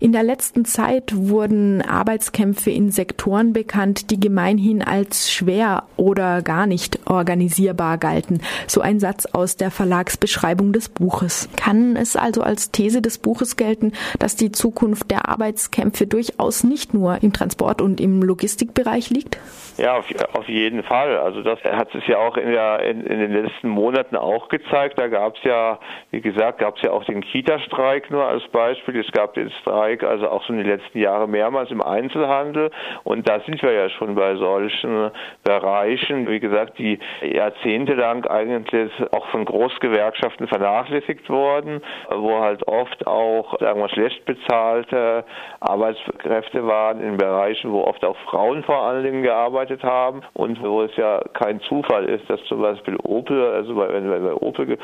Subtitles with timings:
[0.00, 6.68] In der letzten Zeit wurden Arbeitskämpfe in Sektoren bekannt, die gemeinhin als schwer oder gar
[6.68, 8.40] nicht organisierbar galten.
[8.68, 11.50] So ein Satz aus der Verlagsbeschreibung des Buches.
[11.56, 13.90] Kann es also als These des Buches gelten,
[14.20, 19.40] dass die Zukunft der Arbeitskämpfe durchaus nicht nur im Transport und im Logistikbereich liegt?
[19.78, 21.18] Ja, auf, auf jeden Fall.
[21.18, 24.96] Also das hat es ja auch in, der, in, in den letzten Monaten auch gezeigt.
[25.00, 25.80] Da gab es ja,
[26.12, 29.00] wie gesagt, gab es ja auch den Kita-Streik nur als Beispiel.
[29.00, 32.70] Es gab den Streik Streik, also auch schon die letzten Jahre mehrmals im Einzelhandel.
[33.04, 35.10] Und da sind wir ja schon bei solchen
[35.44, 43.58] Bereichen, wie gesagt, die jahrzehntelang eigentlich auch von Großgewerkschaften vernachlässigt wurden, wo halt oft auch,
[43.58, 45.24] sagen wir, schlecht bezahlte
[45.60, 50.82] Arbeitskräfte waren in Bereichen, wo oft auch Frauen vor allen Dingen gearbeitet haben und wo
[50.82, 54.78] es ja kein Zufall ist, dass zum Beispiel Opel, also wenn bei Opel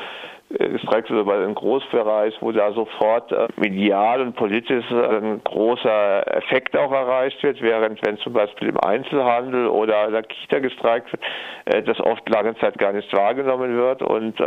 [0.57, 6.35] gestreikt wird bei einem Großbereich, wo da sofort äh, medial und politisch äh, ein großer
[6.37, 11.11] Effekt auch erreicht wird, während wenn zum Beispiel im Einzelhandel oder in der Kita gestreikt
[11.11, 11.21] wird,
[11.65, 14.01] äh, das oft lange Zeit gar nicht wahrgenommen wird.
[14.01, 14.39] Und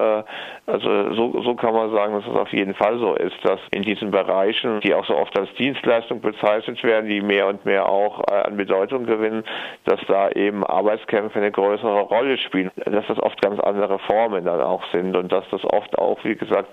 [0.66, 3.82] also so, so kann man sagen, dass es auf jeden Fall so ist, dass in
[3.82, 8.22] diesen Bereichen, die auch so oft als Dienstleistung bezeichnet werden, die mehr und mehr auch
[8.26, 9.44] an Bedeutung gewinnen,
[9.84, 14.60] dass da eben Arbeitskämpfe eine größere Rolle spielen, dass das oft ganz andere Formen dann
[14.60, 16.68] auch sind und dass das oft auch, wie gesagt,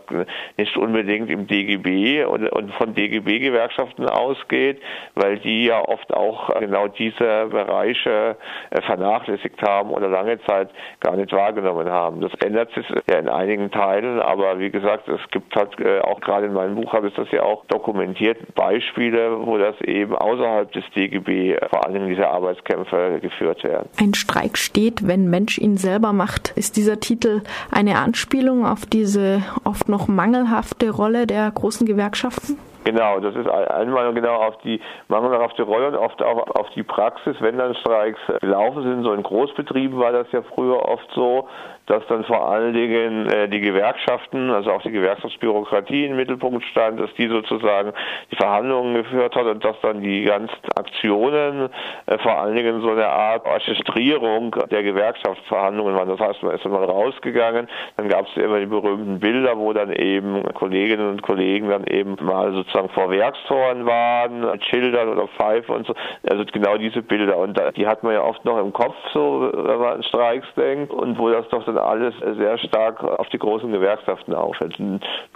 [0.58, 4.82] nicht unbedingt im DGB und, und von DGB-Gewerkschaften ausgeht,
[5.16, 8.38] weil die ja oft auch genau diese Bereiche
[8.70, 12.22] äh, vernachlässigt haben oder lange Zeit gar nicht wahrgenommen haben.
[12.22, 16.22] Das ändert sich ja in einigen Teilen, aber wie gesagt, es gibt halt äh, auch
[16.22, 20.72] gerade in meinem Buch habe ich das ja auch dokumentiert, Beispiele, wo das eben außerhalb
[20.72, 23.90] des DGB äh, vor allem diese Arbeitskämpfe geführt werden.
[24.00, 26.54] Ein Streik steht, wenn Mensch ihn selber macht.
[26.56, 32.58] Ist dieser Titel eine Anspielung auf diese diese oft noch mangelhafte Rolle der großen Gewerkschaften?
[32.86, 37.36] Genau, das ist einmal genau auf die mangelhafte Rolle und oft auch auf die Praxis,
[37.40, 39.04] wenn dann Streiks gelaufen sind.
[39.04, 41.50] So in Großbetrieben war das ja früher oft so,
[41.88, 47.00] dass dann vor allen Dingen äh, die Gewerkschaften, also auch die Gewerkschaftsbürokratie im Mittelpunkt stand,
[47.00, 47.92] dass die sozusagen
[48.32, 51.70] die Verhandlungen geführt hat und dass dann die ganzen Aktionen
[52.06, 56.10] äh, vor allen Dingen so eine Art Orchestrierung der Gewerkschaftsverhandlungen waren.
[56.10, 59.74] Das heißt, man ist dann mal rausgegangen, dann gab es immer die berühmten Bilder, wo
[59.74, 65.28] dann eben Kolleginnen und Kollegen dann eben mal sozusagen vor Werkstoren waren, mit Schildern oder
[65.28, 65.94] Pfeife und so.
[66.30, 67.38] Also genau diese Bilder.
[67.38, 70.92] Und die hat man ja oft noch im Kopf, so wenn man an Streiks denkt
[70.92, 74.78] und wo das doch dann alles sehr stark auf die großen Gewerkschaften aufhält.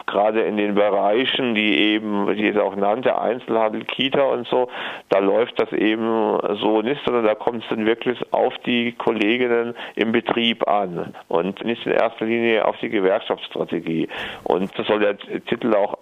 [0.05, 4.69] gerade in den Bereichen, die eben, die es auch nannte, Einzelhandel, Kita und so,
[5.09, 9.75] da läuft das eben so nicht, sondern da kommt es dann wirklich auf die Kolleginnen
[9.95, 14.07] im Betrieb an und nicht in erster Linie auf die Gewerkschaftsstrategie.
[14.43, 15.97] Und das soll der Titel auch,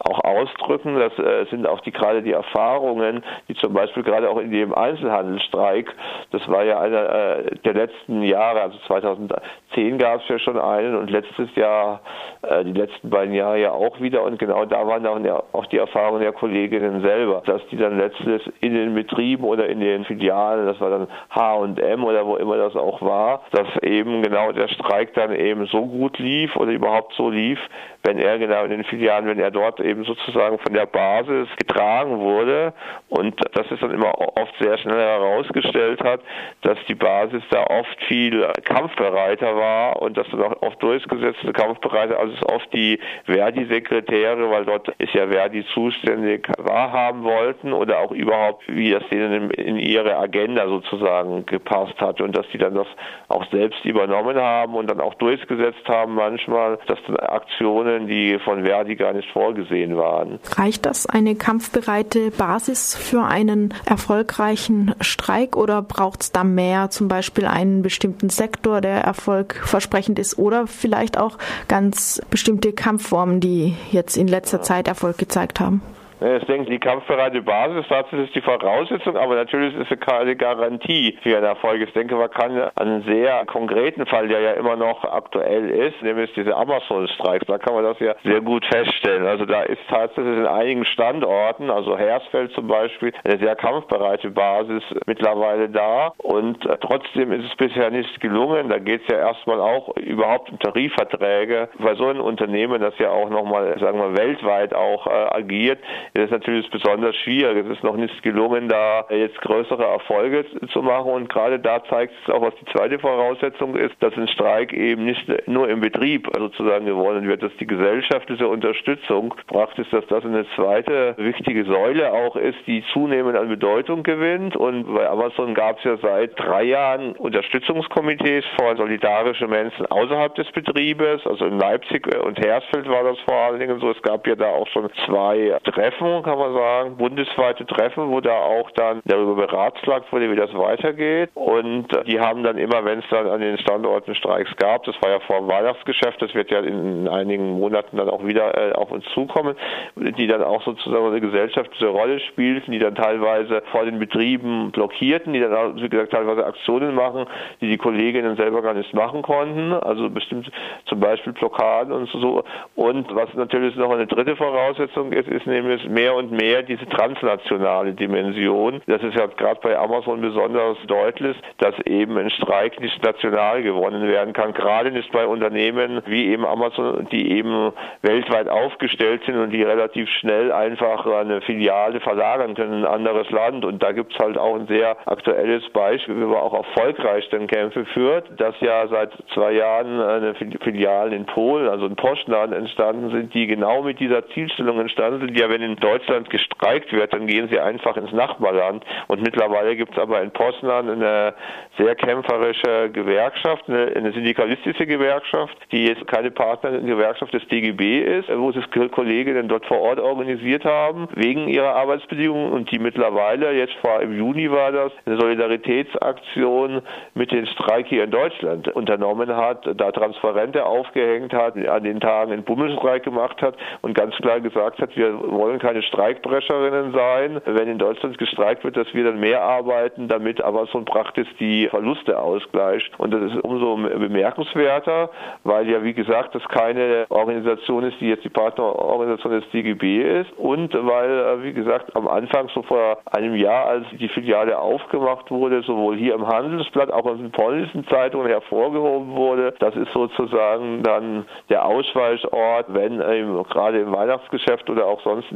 [0.00, 0.79] auch ausdrücken.
[0.84, 4.74] Das äh, sind auch die gerade die Erfahrungen, die zum Beispiel gerade auch in dem
[4.74, 5.94] Einzelhandelsstreik,
[6.30, 9.30] das war ja einer äh, der letzten Jahre, also 2010,
[9.74, 12.00] 2010 gab es ja schon einen und letztes Jahr,
[12.42, 14.22] äh, die letzten beiden Jahre ja auch wieder.
[14.22, 18.42] Und genau da waren auch, auch die Erfahrungen der Kolleginnen selber, dass die dann letztlich
[18.60, 22.76] in den Betrieben oder in den Filialen, das war dann H&M oder wo immer das
[22.76, 27.30] auch war, dass eben genau der Streik dann eben so gut lief oder überhaupt so
[27.30, 27.58] lief,
[28.02, 32.18] wenn er genau in den Filialen, wenn er dort eben sozusagen von der Basis getragen
[32.18, 32.72] wurde
[33.08, 36.20] und das ist dann immer oft sehr schnell herausgestellt hat,
[36.62, 42.18] dass die Basis da oft viel kampfbereiter war und dass dann auch oft durchgesetzte Kampfbereiter,
[42.18, 48.12] also es oft die Verdi-Sekretäre, weil dort ist ja Verdi zuständig, wahrhaben wollten oder auch
[48.12, 52.86] überhaupt, wie das denen in ihre Agenda sozusagen gepasst hat und dass die dann das
[53.28, 58.64] auch selbst übernommen haben und dann auch durchgesetzt haben manchmal, dass dann Aktionen, die von
[58.64, 60.38] Verdi gar nicht vorgesehen waren.
[60.56, 67.08] Reicht das eine kampfbereite Basis für einen erfolgreichen Streik oder braucht es da mehr, zum
[67.08, 74.16] Beispiel einen bestimmten Sektor, der erfolgversprechend ist oder vielleicht auch ganz bestimmte Kampfformen, die jetzt
[74.16, 75.82] in letzter Zeit Erfolg gezeigt haben?
[76.20, 81.18] Ich denke, die kampfbereite Basis, dazu ist die Voraussetzung, aber natürlich ist es keine Garantie
[81.22, 81.80] für einen Erfolg.
[81.80, 86.30] Ich denke, man kann einen sehr konkreten Fall, der ja immer noch aktuell ist, nämlich
[86.34, 89.26] diese Amazon-Streiks, da kann man das ja sehr gut feststellen.
[89.26, 94.82] Also da ist tatsächlich in einigen Standorten, also Hersfeld zum Beispiel, eine sehr kampfbereite Basis
[95.06, 98.68] mittlerweile da und äh, trotzdem ist es bisher nicht gelungen.
[98.68, 101.70] Da geht es ja erstmal auch überhaupt um Tarifverträge.
[101.78, 105.78] Bei so einem Unternehmen, das ja auch nochmal, sagen wir, weltweit auch äh, agiert,
[106.14, 107.64] ist es natürlich besonders schwierig.
[107.66, 112.14] Es ist noch nicht gelungen, da jetzt größere Erfolge zu machen und gerade da zeigt
[112.22, 116.28] es auch, was die zweite Voraussetzung ist, dass ein Streik eben nicht nur im Betrieb
[116.36, 122.36] sozusagen gewonnen wird, dass die gesellschaftliche Unterstützung praktisch, dass das eine zweite wichtige Säule auch
[122.36, 127.12] ist, die zunehmend an Bedeutung gewinnt und bei Amazon gab es ja seit drei Jahren
[127.12, 133.36] Unterstützungskomitees von solidarische Menschen außerhalb des Betriebes, also in Leipzig und Hersfeld war das vor
[133.36, 133.90] allen Dingen so.
[133.90, 138.36] Es gab ja da auch schon zwei Treffen, kann man sagen, bundesweite Treffen, wo da
[138.36, 141.30] auch dann darüber beratschlagt wurde, wie das weitergeht.
[141.34, 145.10] Und die haben dann immer, wenn es dann an den Standorten Streiks gab, das war
[145.10, 148.90] ja vor dem Weihnachtsgeschäft, das wird ja in einigen Monaten dann auch wieder äh, auf
[148.90, 149.56] uns zukommen,
[149.96, 155.32] die dann auch sozusagen eine gesellschaftliche Rolle spielten, die dann teilweise vor den Betrieben blockierten,
[155.32, 157.26] die dann, wie gesagt, teilweise Aktionen machen,
[157.60, 160.50] die die Kolleginnen selber gar nicht machen konnten, also bestimmt
[160.86, 162.42] zum Beispiel Blockaden und so.
[162.74, 167.92] Und was natürlich noch eine dritte Voraussetzung ist, ist nämlich mehr und mehr diese transnationale
[167.94, 168.80] Dimension.
[168.86, 174.06] Das ist ja gerade bei Amazon besonders deutlich, dass eben ein Streik nicht national gewonnen
[174.08, 177.72] werden kann, gerade nicht bei Unternehmen wie eben Amazon, die eben
[178.02, 183.30] weltweit aufgestellt sind und die relativ schnell einfach eine Filiale verlagern können in ein anderes
[183.30, 183.64] Land.
[183.64, 187.46] Und da gibt es halt auch ein sehr aktuelles Beispiel, wie man auch erfolgreich dann
[187.46, 193.10] Kämpfe führt, dass ja seit zwei Jahren eine Filiale in Polen, also in Postland entstanden
[193.10, 195.38] sind, die genau mit dieser Zielstellung entstanden sind.
[195.38, 198.84] Ja, wenn in Deutschland gestreikt wird, dann gehen sie einfach ins Nachbarland.
[199.08, 201.34] Und mittlerweile gibt es aber in Postland eine
[201.78, 208.52] sehr kämpferische Gewerkschaft, eine, eine syndikalistische Gewerkschaft, die jetzt keine Partnergewerkschaft des DGB ist, wo
[208.52, 214.00] sich Kolleginnen dort vor Ort organisiert haben, wegen ihrer Arbeitsbedingungen und die mittlerweile, jetzt vor
[214.00, 216.82] im Juni war das, eine Solidaritätsaktion
[217.14, 222.32] mit den Streik hier in Deutschland unternommen hat, da Transparente aufgehängt hat, an den Tagen
[222.32, 227.68] einen Bummelstreik gemacht hat und ganz klar gesagt hat, wir wollen keine Streikbrecherinnen sein, wenn
[227.68, 230.42] in Deutschland gestreikt wird, dass wir dann mehr arbeiten, damit
[230.72, 232.90] so praktisch die Verluste ausgleicht.
[232.98, 235.10] Und das ist umso bemerkenswerter,
[235.44, 240.32] weil ja, wie gesagt, das keine Organisation ist, die jetzt die Partnerorganisation des DGB ist
[240.38, 245.30] und weil, äh, wie gesagt, am Anfang so vor einem Jahr, als die Filiale aufgemacht
[245.30, 250.82] wurde, sowohl hier im Handelsblatt, auch in den polnischen Zeitungen hervorgehoben wurde, das ist sozusagen
[250.82, 255.28] dann der Ausweichort, wenn ähm, gerade im Weihnachtsgeschäft oder auch sonst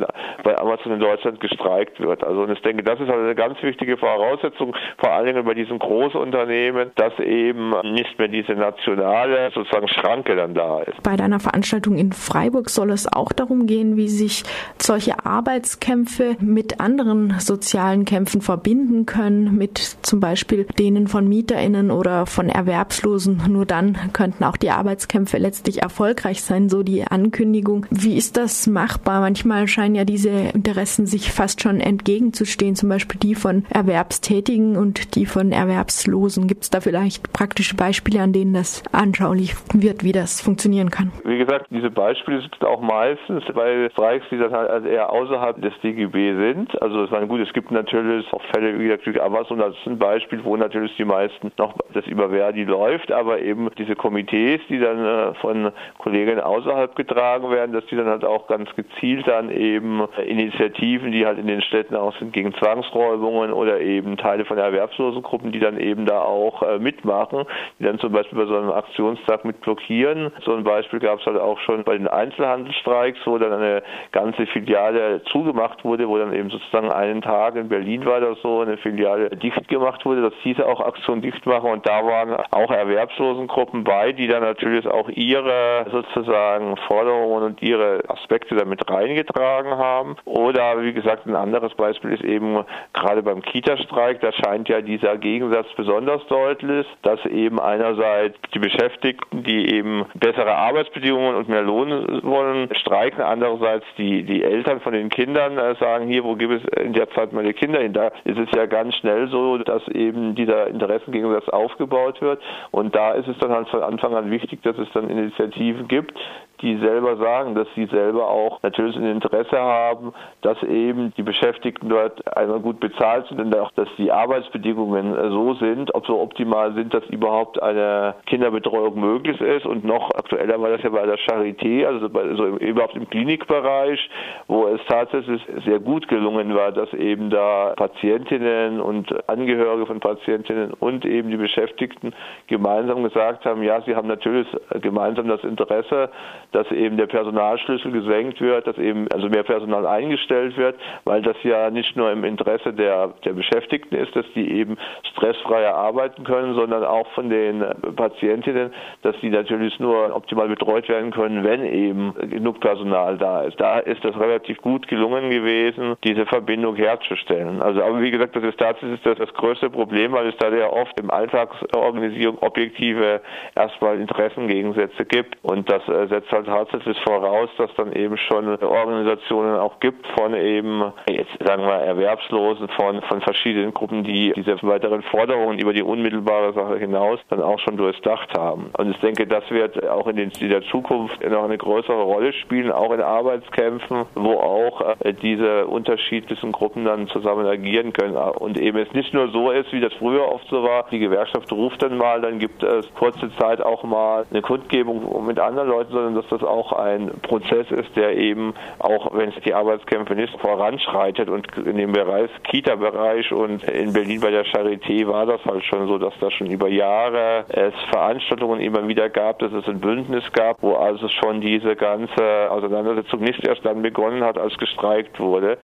[0.42, 2.22] bei Amazon in Deutschland gestreikt wird.
[2.22, 5.54] Also und ich denke, das ist also eine ganz wichtige Voraussetzung, vor allen Dingen bei
[5.54, 11.02] diesen Großunternehmen, dass eben nicht mehr diese nationale sozusagen Schranke dann da ist.
[11.02, 14.44] Bei deiner Veranstaltung in Freiburg soll es auch darum gehen, wie sich
[14.78, 22.26] solche Arbeitskämpfe mit anderen sozialen Kämpfen verbinden können, mit zum Beispiel denen von MieterInnen oder
[22.26, 23.42] von Erwerbslosen.
[23.48, 27.86] Nur dann könnten auch die Arbeitskämpfe letztlich erfolgreich sein, so die Ankündigung.
[27.90, 29.20] Wie ist das machbar?
[29.20, 35.14] Manchmal scheinen ja diese Interessen sich fast schon entgegenzustehen, zum Beispiel die von Erwerbstätigen und
[35.14, 36.46] die von Erwerbslosen.
[36.46, 41.12] Gibt es da vielleicht praktische Beispiele, an denen das anschaulich wird, wie das funktionieren kann?
[41.24, 45.72] Wie gesagt, diese Beispiele sind auch meistens bei Streiks, die dann halt eher außerhalb des
[45.82, 46.82] DGB sind.
[46.82, 49.98] Also es war gut, es gibt natürlich auch Fälle wie der Amazon, das ist ein
[49.98, 54.78] Beispiel, wo natürlich die meisten noch das über Verdi läuft, aber eben diese Komitees, die
[54.78, 59.50] dann äh, von Kollegen außerhalb getragen werden, dass die dann halt auch ganz gezielt dann
[59.50, 59.93] eben
[60.24, 65.52] Initiativen, die halt in den Städten auch sind, gegen Zwangsräumungen oder eben Teile von Erwerbslosengruppen,
[65.52, 67.44] die dann eben da auch äh, mitmachen,
[67.78, 70.32] die dann zum Beispiel bei so einem Aktionstag mit blockieren.
[70.44, 73.82] So ein Beispiel gab es halt auch schon bei den Einzelhandelsstreiks, wo dann eine
[74.12, 78.60] ganze Filiale zugemacht wurde, wo dann eben sozusagen einen Tag in Berlin war das so,
[78.60, 80.22] eine Filiale dicht gemacht wurde.
[80.22, 84.86] Das hieß auch Aktion dicht machen und da waren auch Erwerbslosengruppen bei, die dann natürlich
[84.86, 89.83] auch ihre sozusagen Forderungen und ihre Aspekte damit reingetragen haben.
[90.24, 95.16] Oder wie gesagt, ein anderes Beispiel ist eben gerade beim Kita-Streik, da scheint ja dieser
[95.16, 102.20] Gegensatz besonders deutlich, dass eben einerseits die Beschäftigten, die eben bessere Arbeitsbedingungen und mehr Lohn
[102.22, 106.82] wollen, streiken, andererseits die, die Eltern von den Kindern äh, sagen, hier, wo gibt es
[106.82, 107.92] in der Zeit meine Kinder hin?
[107.92, 112.42] Da ist es ja ganz schnell so, dass eben dieser Interessengegensatz aufgebaut wird.
[112.70, 116.14] Und da ist es dann halt von Anfang an wichtig, dass es dann Initiativen gibt,
[116.60, 121.88] die selber sagen, dass sie selber auch natürlich ein Interesse haben, dass eben die Beschäftigten
[121.88, 126.72] dort einmal gut bezahlt sind und auch, dass die Arbeitsbedingungen so sind, ob so optimal
[126.74, 129.66] sind, dass überhaupt eine Kinderbetreuung möglich ist.
[129.66, 133.08] Und noch aktueller war das ja bei der Charité, also bei, so im, überhaupt im
[133.08, 134.08] Klinikbereich,
[134.46, 140.72] wo es tatsächlich sehr gut gelungen war, dass eben da Patientinnen und Angehörige von Patientinnen
[140.72, 142.14] und eben die Beschäftigten
[142.46, 144.46] gemeinsam gesagt haben, ja, sie haben natürlich
[144.80, 146.10] gemeinsam das Interesse,
[146.52, 151.36] dass eben der Personalschlüssel gesenkt wird, dass eben also mehr Personal eingestellt wird, weil das
[151.42, 154.76] ja nicht nur im Interesse der, der Beschäftigten ist, dass die eben
[155.12, 157.64] stressfreier arbeiten können, sondern auch von den
[157.96, 158.72] Patientinnen,
[159.02, 163.60] dass die natürlich nur optimal betreut werden können, wenn eben genug Personal da ist.
[163.60, 167.62] Da ist das relativ gut gelungen gewesen, diese Verbindung herzustellen.
[167.62, 170.68] Also aber wie gesagt, das ist tatsächlich das, das größte Problem, weil es da ja
[170.68, 173.20] oft im Alltagsorganisierung objektive
[173.54, 179.80] erstmal Interessengegensätze gibt und das äh, halt tatsächlich voraus, dass dann eben schon Organisationen auch
[179.80, 185.58] gibt von eben jetzt sagen wir Erwerbslosen von von verschiedenen Gruppen, die diese weiteren Forderungen
[185.58, 188.70] über die unmittelbare Sache hinaus dann auch schon durchdacht haben.
[188.76, 192.32] Und ich denke, das wird auch in, den, in der Zukunft noch eine größere Rolle
[192.32, 198.58] spielen, auch in Arbeitskämpfen, wo auch äh, diese unterschiedlichen Gruppen dann zusammen agieren können und
[198.58, 201.82] eben es nicht nur so ist, wie das früher oft so war, die Gewerkschaft ruft
[201.82, 206.14] dann mal, dann gibt es kurze Zeit auch mal eine Kundgebung mit anderen Leuten, sondern
[206.30, 211.28] dass das auch ein Prozess ist, der eben auch, wenn es die Arbeitskämpfe nicht voranschreitet
[211.28, 215.86] und in dem Bereich, Kita-Bereich und in Berlin bei der Charité war das halt schon
[215.88, 220.24] so, dass da schon über Jahre es Veranstaltungen immer wieder gab, dass es ein Bündnis
[220.32, 225.52] gab, wo also schon diese ganze Auseinandersetzung nicht erst dann begonnen hat, als gestreikt wurde.